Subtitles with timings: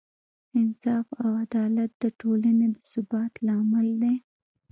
[0.59, 4.15] انصاف او عدالت د ټولنې د ثبات لامل دی.